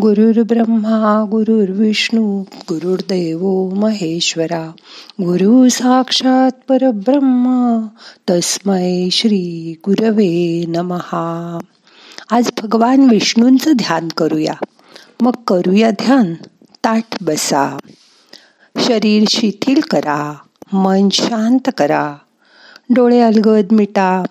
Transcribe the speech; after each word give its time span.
गुरुर् 0.00 0.44
ब्रह्मा 0.44 1.24
गुरुर्विष्णू 1.30 2.40
गुरुर्देव 2.40 3.70
महेश्वरा. 3.74 4.72
गुरु 5.22 5.68
साक्षात 5.68 6.50
परब्रह्म 6.68 7.80
तस्मै 8.30 9.08
श्री 9.12 9.74
गुरवे 9.84 10.64
नमहा. 10.68 11.58
आज 12.30 12.50
भगवान 12.62 13.08
विष्णूंचं 13.10 13.72
ध्यान 13.72 14.08
करूया. 14.08 14.54
मग 15.20 15.32
करूया 15.46 15.90
ध्यान. 15.90 16.34
ताठ 16.84 17.22
बसा. 17.22 17.78
शरीर 18.78 19.24
शिथिल 19.28 19.80
करा. 19.80 20.34
मन 20.72 21.08
शांत 21.12 21.70
करा. 21.78 22.16
डोळे 22.90 23.20
अलगद 23.20 23.72
मिटा. 23.72 24.22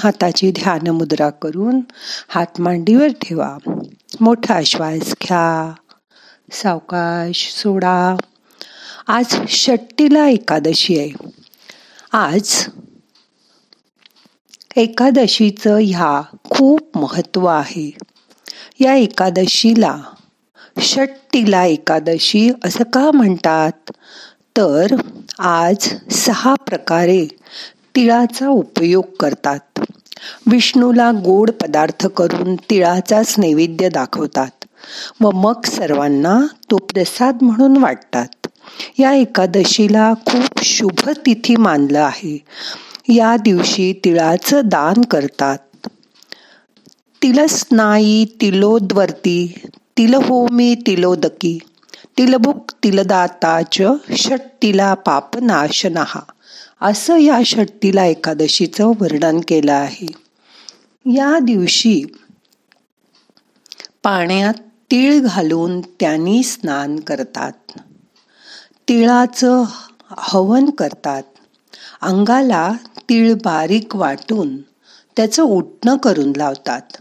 हाताची 0.00 0.50
ध्यान 0.50 0.86
मुद्रा 0.86 1.30
करून 1.30 1.80
हात 2.28 2.60
मांडीवर 2.60 3.08
ठेवा. 3.08 3.58
मोठा 4.20 4.60
श्वास 4.66 4.98
घ्या 4.98 5.74
सावकाश 6.52 7.54
सोडा. 7.54 8.16
आज 9.06 9.48
षट्टीला 9.48 10.28
एकादशी 10.28 10.98
आहे. 10.98 11.10
आज 12.12 12.68
एकादशीचं 14.76 15.76
ह्या 15.76 16.22
खूप 16.50 16.98
महत्त्व 16.98 17.46
आहे. 17.46 17.90
या 18.80 18.94
एकादशीला 18.94 19.98
षट्टीला 20.80 21.64
एकादशी 21.64 22.50
असं 22.64 22.84
का 22.84 23.10
म्हणतात? 23.10 23.90
तर 24.56 24.86
आज 25.38 25.88
सहा 26.10 26.54
प्रकारे 26.54 27.26
तिळाचा 27.96 28.48
उपयोग 28.48 29.04
करतात. 29.20 29.80
विष्णूला 30.46 31.10
गोड 31.10 31.50
पदार्थ 31.50 32.06
करून 32.06 32.56
तिळाचाच 32.56 33.34
नैवेद्य 33.38 33.88
दाखवतात 33.88 34.64
व 35.20 35.30
मग 35.30 35.66
सर्वांना 35.66 36.46
तो 36.70 36.76
प्रसाद 36.76 37.38
म्हणून 37.42 37.76
वाटतात. 37.76 38.46
या 38.98 39.12
एकादशीला 39.12 40.14
खूप 40.26 40.64
शुभ 40.64 41.08
तिथी 41.08 41.56
मानलं 41.56 42.00
आहे. 42.00 42.44
या 43.08 43.36
दिवशी 43.36 44.00
तिळाचं 44.04 44.60
दान 44.64 45.02
करतात. 45.02 45.58
तिलस्नायी 47.22 48.24
तिलोद्वर्ती 48.40 49.54
तिलहोमी 49.98 50.74
तिलोदकी 50.74 51.58
तिलभुक 52.18 52.70
तिलदाताच 52.84 53.78
षट्टिला 54.16 54.94
पापनाशनहा 54.94 56.20
असं 56.80 57.16
या 57.16 57.40
षट्टीला 57.44 58.04
एकादशीचं 58.04 58.86
वर्णन 58.86 59.40
केलं 59.48 59.72
आहे. 59.72 60.06
या 61.06 61.38
दिवशी 61.38 62.04
पाण्यात 64.02 64.54
तीळ 64.90 65.20
घालून 65.20 65.80
त्यांनी 65.80 66.42
स्नान 66.42 67.00
करतात. 67.00 67.78
तिळाचं 68.88 69.64
हवन 70.10 70.70
करतात. 70.70 71.22
अंगाला 72.02 72.72
तीळ 73.08 73.34
बारीक 73.34 73.96
वाटून 73.96 74.56
त्याचं 75.16 75.42
उठणं 75.42 75.96
करून 75.96 76.32
लावतात. 76.36 76.96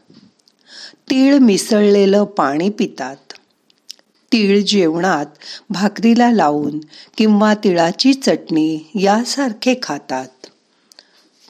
तीळ 1.10 1.38
मिसळलेलं 1.38 2.24
पाणी 2.24 2.70
पितात. 2.70 3.29
तीळ 4.34 4.62
जेवणात 4.62 5.26
भाकरीला 5.70 6.32
लावून 6.32 6.80
किंवा 7.18 7.54
तिळाची 7.54 8.14
चटणी 8.14 8.92
यासारखे 8.96 9.76
खातात. 9.84 10.28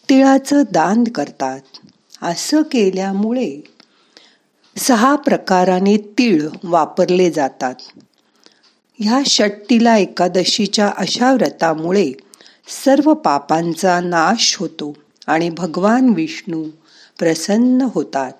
तिळाचं 0.10 0.64
दान 0.72 1.04
करतात. 1.04 1.62
असं 2.22 2.62
केल्यामुळे 2.62 3.58
सहा 4.78 5.16
प्रकाराने 5.16 5.98
तीळ 5.98 6.48
वापरले 6.64 7.32
जातात. 7.32 7.76
ह्या 9.00 9.22
षट्टीला 9.26 9.98
एकादशीच्या 9.98 10.92
अशा 10.98 11.34
व्रतामुळे 11.34 12.12
सर्व 12.86 13.14
पापांचा 13.14 14.00
नाश 14.00 14.58
होतो 14.60 14.94
आणि 15.28 15.50
भगवान 15.50 16.10
विष्णू 16.10 16.64
प्रसन्न 17.20 17.88
होतात. 17.94 18.34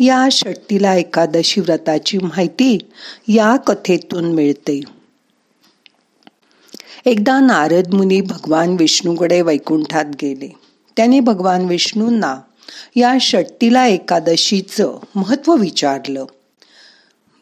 या 0.00 0.28
षट्टीला 0.32 0.94
एकादशी 0.94 1.60
व्रताची 1.60 2.18
माहिती 2.18 2.78
या 3.28 3.56
कथेतून 3.56 4.24
मिळते. 4.24 4.80
एकदा 7.04 7.40
नारद 7.40 7.94
मुनी 7.94 8.20
भगवान 8.20 8.76
विष्णूकडे 8.78 9.42
वैकुंठात 9.42 10.04
गेले. 10.22 10.48
त्याने 10.96 11.20
भगवान 11.20 11.64
विष्णूंना 11.64 12.40
या 12.96 13.14
षट्टीला 13.20 13.86
एकादशीचं 13.86 14.98
महत्त्व 15.14 15.54
विचारलं. 15.54 16.24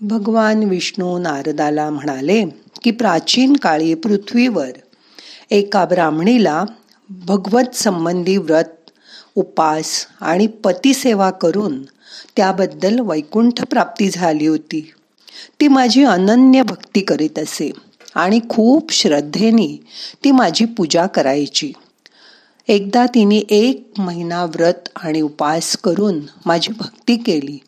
भगवान 0.00 0.62
विष्णू 0.62 1.18
नारदाला 1.18 1.90
म्हणाले 1.90 2.44
की 2.82 2.90
प्राचीन 2.90 3.56
काळी 3.56 3.94
पृथ्वीवर 3.94 4.70
एका 5.50 5.84
ब्राह्मणीला 5.84 6.64
भगवत 7.10 7.74
संबंधी 7.74 8.36
व्रत 8.36 8.90
उपास 9.34 10.06
आणि 10.20 10.46
पतिसेवा 10.46 11.30
करून 11.30 11.82
त्याबद्दल 12.36 13.00
वैकुंठ 13.00 13.64
प्राप्ती 13.64 14.10
झाली 14.10 14.46
होती. 14.46 14.92
ती 15.60 15.68
माझी 15.68 16.04
अनन्य 16.04 16.62
भक्ती 16.62 17.00
करीत 17.00 17.38
असे 17.38 17.70
आणि 18.14 18.40
खूप 18.48 18.92
श्रद्धेने 18.92 19.84
ती 20.24 20.30
माझी 20.30 20.64
पूजा 20.64 21.06
करायची. 21.06 21.72
एकदा 22.68 23.06
तिने 23.06 23.36
एक 23.36 23.90
महिना 23.98 24.44
व्रत 24.44 24.88
आणि 24.96 25.20
उपास 25.20 25.76
करून 25.76 26.20
माझी 26.46 26.72
भक्ती 26.72 27.16
केली. 27.16 27.58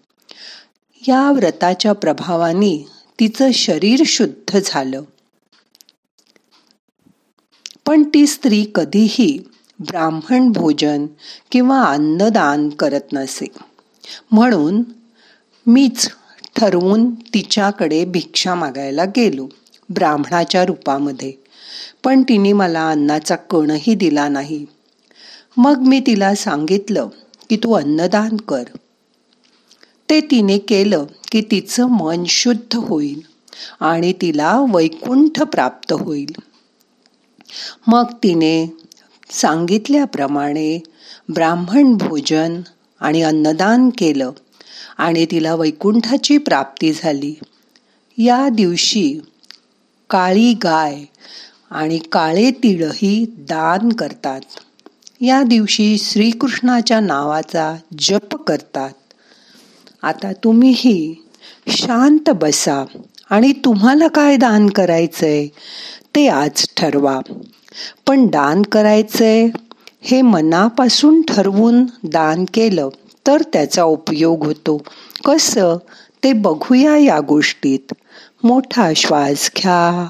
या 1.08 1.32
व्रताच्या 1.32 1.92
प्रभावाने 1.92 2.88
तिचं 3.20 3.50
शरीर 3.53 4.03
शुद्ध 4.06 4.58
झालं. 4.64 5.03
पण 7.87 8.03
ती 8.03 8.26
स्त्री 8.26 8.66
कधीही 8.75 9.38
ब्राह्मण 9.81 10.53
भोजन 10.53 11.06
किंवा 11.50 11.82
अन्नदान 11.82 12.69
करत 12.69 13.12
नसे. 13.12 13.47
म्हणून 14.32 14.82
मीच 15.66 16.08
ठरवून 16.56 17.14
तिच्याकडे 17.14 18.04
भिक्षा 18.04 18.54
मागायला 18.54 19.04
गेलो 19.04 19.48
ब्राह्मणाच्या 19.88 20.64
रूपामध्ये. 20.64 21.32
पण 22.04 22.22
तिने 22.22 22.52
मला 22.52 22.91
अन्नाचा 22.91 23.36
कणही 23.36 23.94
दिला 23.94 24.28
नाही. 24.28 24.66
मग 25.56 25.78
मी 25.78 26.00
तिला 26.00 26.34
सांगितलं 26.34 27.08
की 27.50 27.56
तू 27.56 27.72
अन्नदान 27.72 28.36
कर. 28.36 28.62
ते 30.10 30.20
तिने 30.20 30.58
केलं 30.58 31.04
की 31.32 31.40
तिचं 31.40 31.86
मन 31.86 32.25
शुद्ध 32.28 32.76
होईल 32.76 33.22
आणि 33.80 34.12
तिला 34.12 34.60
वैकुंठ 34.72 35.42
प्राप्त 35.42 35.92
होईल. 35.92 36.34
मग 37.86 38.04
तिने 38.22 38.76
सांगितल्याप्रमाणे 39.30 40.82
ब्राह्मण 41.34 41.94
भोजन 41.96 42.60
आणि 43.00 43.22
अन्नदान 43.22 43.91
केलं 43.98 44.31
आणि 44.98 45.26
तिला 45.31 45.54
वैकुंठाची 45.54 46.38
प्राप्ती 46.38 46.92
झाली. 46.92 47.34
या 48.19 48.48
दिवशी 48.48 49.20
काळी 50.10 50.53
गाय 50.53 51.04
आणि 51.70 51.98
काळे 51.98 52.50
तिळही 52.50 53.26
दान 53.38 53.92
करतात. 53.92 54.41
या 55.20 55.42
दिवशी 55.42 55.98
श्रीकृष्णाच्या 55.98 57.00
नावाचा 57.00 57.76
जप 57.98 58.34
करतात. 58.34 58.91
आता 60.03 60.32
तुम्हीही 60.32 61.14
शांत 61.69 62.31
बसा 62.31 62.84
आणि 63.31 63.53
तुम्हाला 63.53 64.08
काय 64.08 64.37
दान 64.37 64.69
करायचंय 64.69 65.47
ते 66.14 66.28
आज 66.28 66.66
ठरवा. 66.76 67.20
पण 68.06 68.26
दान 68.26 68.62
करायचंय 68.62 69.48
हे 70.00 70.22
मनापासून 70.22 71.22
ठरवून 71.22 71.86
दान 72.04 72.44
केलं 72.54 72.88
तर 73.26 73.42
त्याचा 73.42 73.82
उपयोग 73.82 74.44
होतो. 74.44 74.82
कसं? 75.25 75.76
ते 76.25 76.32
बघूया 76.32 76.97
या 76.97 77.20
गोष्टीत. 77.20 77.94
मोठा 78.43 78.93
श्वास 78.96 79.50
घ्या. 79.56 80.08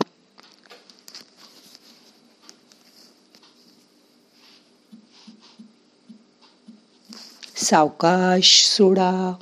सावकाश 7.57 8.67
सोडा. 8.67 9.33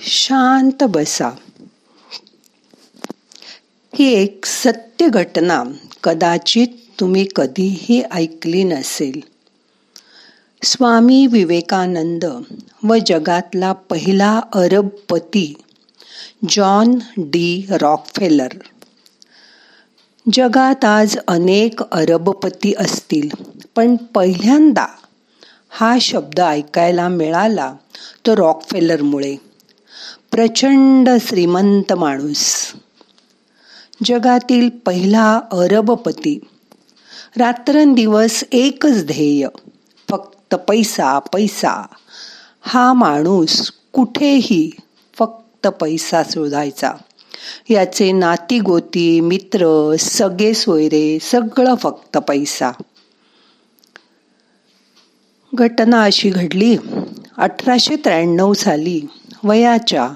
शांत 0.00 0.84
बसा. 0.84 1.30
ही 3.94 4.12
एक 4.12 4.46
सत्य 4.46 5.08
घटना 5.08 5.64
कदाचित 6.02 6.66
तुम्ही 7.02 7.26
कधीही 7.36 8.02
ऐकली 8.12 8.64
नसेल. 8.64 9.20
स्वामी 10.62 11.26
विवेकानंद 11.26 12.24
व 12.82 12.96
जगातला 13.06 13.72
पहिला 13.72 14.40
अरबपती 14.52 15.54
जॉन 16.48 16.98
डी 17.16 17.66
रॉकफेलर. 17.70 18.48
जगात 20.32 20.84
आज 20.84 21.16
अनेक 21.28 21.82
अरबपती 21.82 22.74
असतील 22.78 23.28
पण 23.76 23.96
पहिल्यांदा 23.96 24.86
हा 25.70 25.98
शब्द 26.00 26.40
ऐकायला 26.40 27.08
मिळाला 27.08 27.74
तो 28.26 28.36
रॉकफेलरमुळे. 28.36 29.36
प्रचंड 30.30 31.08
श्रीमंत 31.20 31.92
माणूस. 31.92 32.72
जगातील 34.04 34.68
पहिला 34.68 35.40
अरबपती 35.52 36.38
रात्रंदिवस 37.36 38.44
एकच 38.52 39.06
ध्येय 39.06 39.48
फक्त 40.10 40.54
पैसा 40.54 41.18
पैसा. 41.18 41.86
हा 42.60 42.92
माणूस 42.92 43.70
कुठेही 43.92 44.70
फक्त 45.18 45.66
पैसा 45.66 46.22
शोधायचा. 46.22 46.92
याचे 47.70 48.12
नाती 48.12 48.58
गोती 48.58 49.20
मित्र 49.20 49.94
सगळे 49.96 50.54
सोयरे 50.54 51.18
सगळं 51.22 51.74
फक्त 51.74 52.16
पैसा. 52.16 52.70
घटना 55.54 56.02
अशी 56.02 56.30
घडली. 56.30 56.76
अठराशे 57.36 57.96
त्र्याण्णव 57.96 58.52
साली 58.52 59.00
वयाच्या 59.44 60.10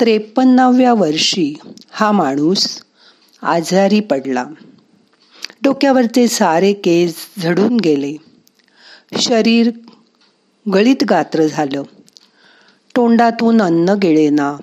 त्रेपन्नाव्या 0.00 0.94
वर्षी 0.94 1.54
हा 1.90 2.12
माणूस 2.12 2.82
आजारी 3.42 4.00
पडला. 4.00 4.44
डोक्यावरचे 5.66 6.28
सारे 6.28 6.72
केस 6.72 7.14
झडून 7.42 7.76
गेले. 7.76 8.16
शरीर 9.18 9.70
गळीत 10.74 11.04
गात्र 11.10 11.46
झालं. 11.46 11.82
तोंडातून 12.96 13.62
अन्न 13.62 13.88
गेळेना. 13.88 14.56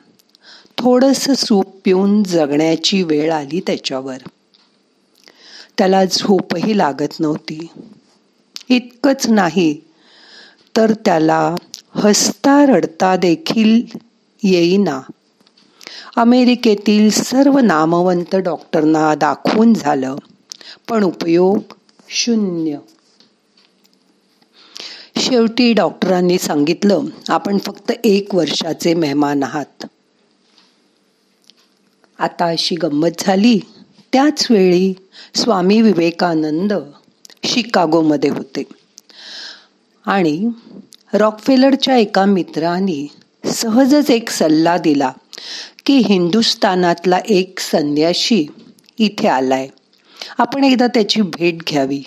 थोडस 0.78 1.26
सूप 1.30 1.66
पिऊन 1.86 2.24
जगण्याची 2.24 3.04
वेळ 3.04 3.34
आली 3.34 3.60
त्याच्यावर. 3.60 4.18
त्याला 5.78 6.06
झोपही 6.06 6.78
लागत 6.78 7.20
नव्हती. 7.20 7.68
इतकंच 8.70 9.28
नाही 9.28 9.82
तर 10.78 10.94
त्याला 10.94 11.56
हसता 11.96 12.66
रडता 12.66 13.16
देखील 13.16 13.82
येईना. 14.44 15.02
अमेरिकेतील 16.16 17.10
सर्व 17.10 17.60
नामवंत 17.60 18.36
डॉक्टरना 18.36 19.16
दाखवून 19.16 19.74
झालं. 19.74 20.16
पण 20.90 21.04
उपयोग 21.04 21.60
शून्य. 22.10 22.78
शेवटी 25.18 25.74
डॉक्टरांनी 25.74 26.38
सांगितलं 26.38 27.02
आपण 27.30 27.58
फक्त 27.58 27.92
एक 28.04 28.36
वर्षाचे 28.36 28.94
मेहमान 28.94 29.44
आहात. 29.44 29.86
आता 32.20 32.46
अशी 32.46 32.76
गंमत 32.76 33.10
झाली. 33.20 33.60
त्याच 34.14 34.48
वेळी 34.50 34.94
स्वामी 35.36 35.82
विवेकानंद 35.82 36.74
शिकागोमध्ये 37.44 38.30
होते. 38.30 38.64
आणि 40.06 40.50
रॉकफेलरच्या 41.14 41.98
एका 41.98 42.26
मित्राने 42.26 43.08
सहजच 43.46 44.10
एक 44.10 44.30
सल्ला 44.30 44.78
दिला 44.78 45.12
की 45.86 45.98
हिंदुस्थानातला 45.98 47.20
एक 47.30 47.60
संन्याशी 47.60 48.46
इथे 48.98 49.28
आलाय. 49.28 49.68
आपण 50.38 50.64
एकदा 50.64 50.88
त्याची 50.88 51.22
भेट 51.22 51.58
घ्यावी. 51.58 52.04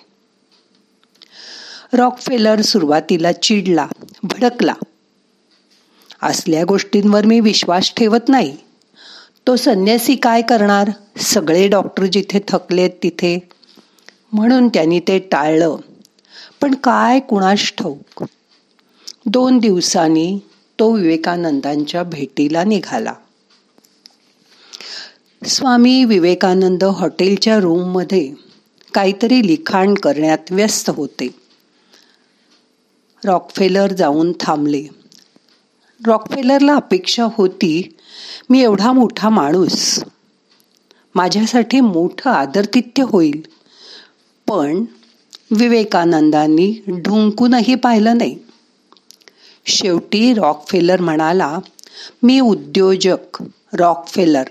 रॉकफेलर 1.93 2.61
सुरुवातीला 2.63 3.33
चिडला 3.33 3.87
भडकला. 4.23 4.75
असल्या 6.23 6.65
गोष्टींवर 6.65 7.25
मी 7.25 7.41
विश्वास 7.41 7.93
ठेवत 7.97 8.29
नाही. 8.29 8.57
तो 9.47 9.57
संन्यासी 9.57 10.17
काय 10.17 10.43
करणार? 10.43 10.91
सगळे 11.17 11.69
डॉक्टर 11.69 12.05
जिथे 12.05 12.41
थकलेत 12.49 12.91
तिथे. 13.03 13.49
म्हणून 14.33 14.69
त्यांनी 14.69 15.01
ते 15.01 15.19
टाळलं. 15.19 15.77
पण 16.61 16.75
काय 16.75 17.21
कुणाश 17.21 17.75
ठाऊक? 17.79 18.25
दोन 19.27 19.59
दिवसांनी 19.59 20.39
तो 20.79 20.93
विवेकानंदांच्या 20.93 22.03
भेटीला 22.03 22.65
निघाला. 22.65 23.13
स्वामी 25.46 26.04
विवेकानंद 26.04 26.84
हॉटेलच्या 26.84 27.58
रूममध्ये 27.58 28.32
काहीतरी 28.94 29.46
लिखाण 29.46 29.94
करण्यात 29.94 30.38
व्यस्त 30.50 30.90
होते. 30.90 31.28
रॉकफेलर 33.25 33.93
जाऊन 33.93 34.32
थांबले. 34.40 34.84
रॉकफेलरला 36.06 36.75
अपेक्षा 36.75 37.26
होती 37.34 37.96
मी 38.50 38.62
एवढा 38.62 38.93
मोठा 38.93 39.28
माणूस. 39.28 40.04
माझ्यासाठी 41.14 41.81
मोठं 41.81 42.31
आदरतिथ्य 42.31 43.02
होईल 43.02 43.46
पण 44.46 44.84
विवेकानंदांनी 45.50 46.75
ढुंकूनही 46.88 47.75
पाहिलं 47.75 48.16
नाही. 48.16 48.38
शेवटी 49.66 50.34
रॉकफेलर 50.34 51.00
म्हणाला 51.00 51.58
मी 52.22 52.40
उद्योजक 52.40 53.43
रॉकफेलर. 53.72 54.44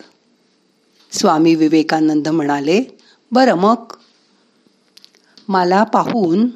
स्वामी 1.16 1.56
विवेकानंद 1.56 2.28
म्हणाले 2.28 2.84
बरं 3.32 3.56
मग 3.56 3.94
मला 5.48 5.84
पाहून 5.84 6.48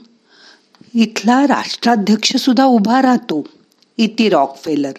इथला 0.96 1.48
राष्ट्राध्यक्ष 1.48 2.36
सुद्धा 2.36 2.64
उभा 2.64 3.02
राहतो 3.02 3.48
इति 3.98 4.30
रॉकफेलर 4.30 4.92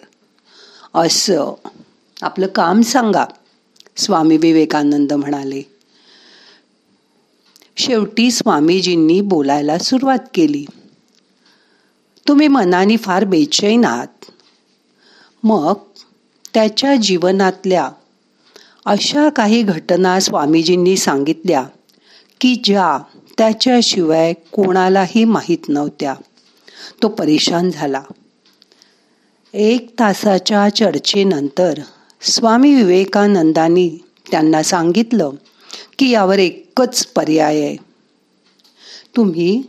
असं 0.93 1.53
आपलं 2.21 2.47
काम 2.47 2.81
सांगा 2.81 3.25
स्वामी 3.97 4.37
विवेकानंद 4.37 5.13
म्हणाले. 5.13 5.61
शेवटी 7.77 8.31
स्वामीजींनी 8.31 9.21
बोलायला 9.21 9.77
सुरुवात 9.77 10.19
केली. 10.33 10.65
तुम्ही 12.27 12.47
मनाने 12.47 12.97
फार 12.97 13.23
बेचैन 13.23 13.85
आहात. 13.85 14.25
मग 15.43 15.73
त्याच्या 16.53 16.95
जीवनातल्या 16.95 17.89
अशा 18.85 19.29
काही 19.29 19.61
घटना 19.61 20.19
स्वामीजींनी 20.19 20.97
सांगितल्या 20.97 21.63
की 22.41 22.61
ज्या 22.63 22.99
त्याच्याशिवाय 23.37 24.33
कोणालाही 24.33 25.23
माहीत 25.23 25.69
नव्हत्या. 25.69 26.15
तो 27.03 27.07
परेशान 27.07 27.69
झाला. 27.69 28.03
एक 29.53 29.99
तासाच्या 29.99 30.69
चर्चेनंतर 30.69 31.73
स्वामी 32.21 32.75
विवेकानंदांनी 32.75 33.89
त्यांना 34.31 34.63
सांगितलं 34.63 35.29
की 35.99 36.09
यावर 36.09 36.39
एकच 36.39 37.05
पर्याय 37.05 37.61
आहे. 37.61 37.75
तुम्ही 39.15 39.63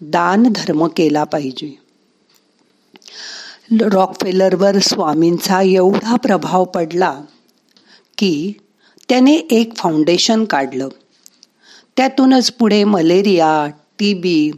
दान 0.00 0.42
धर्म 0.54 0.86
केला 0.86 1.24
पाहिजे. 1.24 1.78
रॉकफेलरवर 3.80 4.78
स्वामींचा 4.78 5.62
एवढा 5.62 6.16
प्रभाव 6.16 6.64
पडला 6.64 7.20
की 8.18 8.52
त्याने 9.08 9.34
एक 9.34 9.76
फाउंडेशन 9.76 10.44
काढलं. 10.44 10.88
त्यातूनच 11.96 12.52
पुढे 12.52 12.84
मलेरिया 12.84 13.66
टी 13.98 14.14
बी 14.14 14.50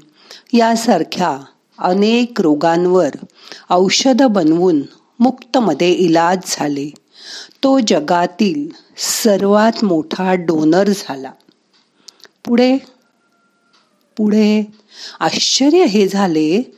यासारख्या 0.52 1.38
अनेक 1.78 2.40
रोगांवर 2.40 3.10
औषधं 3.70 4.32
बनवून 4.32 4.82
मुक्तमध्ये 5.20 5.92
इलाज 5.92 6.38
झाले. 6.46 6.90
तो 7.62 7.78
जगातील 7.86 8.68
सर्वात 8.96 9.84
मोठा 9.84 10.34
डोनर 10.34 10.88
झाला. 10.88 11.30
पुढे 12.46 12.78
पुढे 14.16 14.66
आश्चर्य 15.20 15.84
हे 15.84 16.08
झाले. 16.08 16.74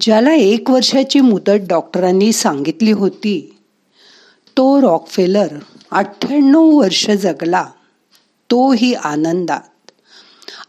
ज्याला 0.00 0.34
एक 0.34 0.70
वर्षाची 0.70 1.20
मुदत 1.20 1.66
डॉक्टरांनी 1.68 2.32
सांगितली 2.32 2.92
होती 2.92 3.56
तो 4.56 4.80
रॉकफेलर 4.80 5.48
अठ्ठ्याण्णव 5.90 6.64
वर्ष 6.78 7.10
जगला 7.10 7.64
तोही 8.50 8.94
आनंदात. 8.94 9.90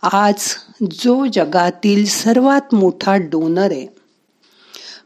आज 0.03 0.55
जो 0.91 1.25
जगातील 1.33 2.05
सर्वात 2.05 2.73
मोठा 2.73 3.15
डोनर 3.15 3.71
आहे 3.71 3.87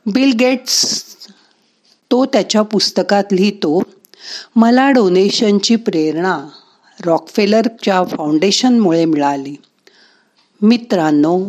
बिल 0.06 0.32
गेट्स 0.40 1.04
तो 2.12 2.26
त्याच्या 2.26 2.62
पुस्तकात 2.62 3.24
लिहितो 3.32 3.82
मला 4.56 4.90
डोनेशनची 4.92 5.76
प्रेरणा 5.76 6.40
रॉकफेलरच्या 7.06 8.04
फाउंडेशनमुळे 8.04 9.06
मिळाली. 9.06 9.56
मित्रांनो 10.62 11.40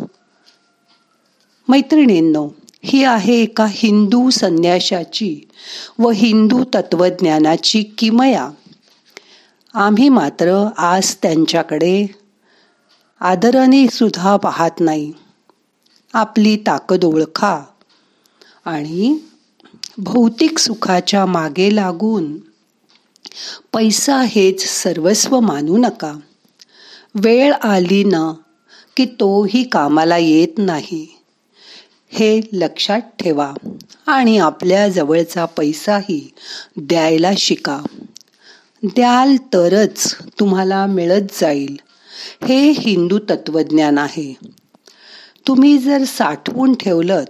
मैत्रिणींनो 1.67 2.49
ही 2.85 3.03
आहे 3.03 3.41
एका 3.41 3.65
हिंदू 3.69 4.29
संन्याशाची 4.29 5.39
व 5.99 6.09
हिंदू 6.09 6.63
तत्वज्ञानाची 6.63 7.83
किमया. 7.83 8.49
आम्ही 9.73 10.09
मात्र 10.09 10.67
आज 10.77 11.15
त्यांच्याकडे 11.15 12.07
आदराने 13.19 13.87
सुद्धा 13.87 14.37
पाहत 14.37 14.71
नाही. 14.79 15.13
आपली 16.13 16.55
ताकद 16.55 17.05
ओळखा 17.05 17.63
आणि 18.65 19.17
भौतिक 19.97 20.59
सुखाच्या 20.59 21.25
मागे 21.25 21.75
लागून 21.75 22.37
पैसा 23.73 24.21
हेच 24.21 24.67
सर्वस्व 24.67 25.39
मानू 25.39 25.77
नका. 25.77 26.13
वेळ 27.15 27.53
आली 27.53 28.03
ना 28.03 28.33
की 28.97 29.05
तोही 29.05 29.63
कामाला 29.63 30.17
येत 30.17 30.57
नाही. 30.57 31.14
हे 32.15 32.41
लक्षात 32.53 33.01
ठेवा. 33.19 33.53
आणि 34.07 34.37
आपल्या 34.37 34.89
जवळचा 34.89 35.45
पैसाही 35.45 36.33
द्यायला 36.77 37.31
शिका. 37.37 37.79
द्याल 38.83 39.35
तरच 39.35 40.17
तुम्हाला 40.39 40.85
मिळत 40.85 41.21
जाईल. 41.41 41.79
हे 42.47 42.69
हिंदू 42.69 43.19
तत्वज्ञान 43.19 43.97
आहे. 43.97 44.37
तुम्ही 45.47 45.77
जर 45.77 46.03
साठवून 46.03 46.73
ठेवलं 46.73 47.23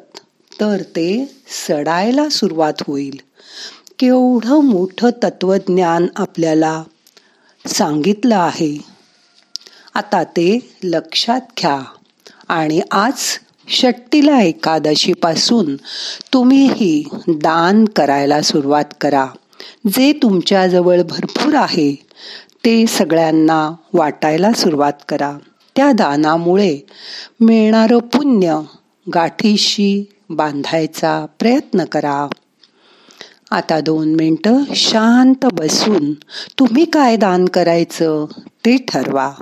तर 0.62 0.82
ते 0.82 1.36
सडायला 1.68 2.30
सुरुवात 2.30 2.74
होईल. 2.88 3.20
केवढं 4.00 4.64
मोठं 4.64 5.10
तत्वज्ञान 5.10 6.08
आपल्याला 6.16 6.84
सांगितलं 7.68 8.36
आहे. 8.36 8.78
आता 9.94 10.24
ते 10.24 10.78
लक्षात 10.84 11.42
घ्या. 11.60 11.82
आणि 12.48 12.82
आज 12.92 13.14
षट्टीला 13.70 14.42
एकादशीपासून 14.42 15.76
तुम्हीही 16.34 17.10
दान 17.28 17.86
करायला 17.86 18.42
सुरुवात 18.42 18.86
करा. 19.02 19.28
जे 19.88 20.14
तुमच्याजवळ 20.14 21.02
भरपूर 21.02 21.56
आहे 21.56 21.96
ते 22.66 22.88
सगळ्यांना 22.88 23.76
वाटायला 23.94 24.54
सुरुवात 24.54 24.94
करा. 25.10 25.38
त्या 25.76 25.92
दानामुळे 25.92 26.78
मिळणारं 27.40 27.98
पुण्य 27.98 28.62
गाठीशी 29.16 30.10
बांधायचा 30.30 31.26
प्रयत्न 31.40 31.84
करा. 31.86 32.28
आता 33.52 33.80
दोन 33.80 34.16
मिनटं 34.16 34.58
शांत 34.76 35.46
बसून 35.54 36.14
तुम्ही 36.60 36.86
काय 36.86 37.16
दान 37.16 37.46
करायचं 37.46 38.26
ते 38.66 38.78
ठरवा. 38.78 39.34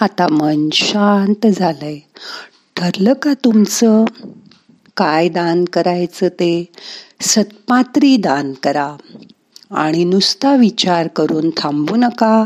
आता 0.00 0.26
मन 0.30 0.68
शांत 0.72 1.46
झालंय. 1.46 1.98
ठरलं 2.76 3.12
का 3.12 3.34
तुमचं? 3.34 4.04
काय 4.96 5.28
दान 5.28 5.64
करायचं 5.64 6.28
ते? 6.28 6.68
सत्पात्री 7.20 8.16
दान 8.16 8.52
करा. 8.52 8.96
आणि 9.70 10.04
नुसता 10.04 10.56
विचार 10.56 11.06
करून 11.06 11.50
थांबू 11.56 11.96
नका. 11.96 12.44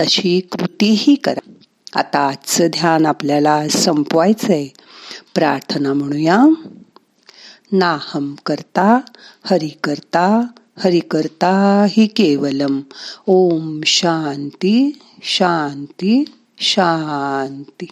तशी 0.00 0.40
कृतीही 0.40 1.14
करा. 1.14 1.52
आता 1.94 2.18
आजचं 2.18 2.66
ध्यान 2.66 3.06
आपल्याला 3.06 3.68
संपवायचंय. 3.68 4.66
प्रार्थना 5.34 5.92
म्हणूया. 5.92 6.46
नाहम 7.72 8.34
करता 8.46 9.00
हरि 9.44 9.68
करता 9.68 10.46
हरि 10.78 11.00
करता 11.00 11.86
हि 11.88 12.06
केवलम. 12.06 12.80
ओम 13.26 13.80
शांती 13.86 14.98
शांती. 15.22 16.24
शांती 16.58 17.86